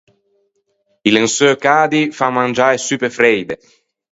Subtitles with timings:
[1.07, 3.55] I lençeu cadi fan mangiâ e suppe freide.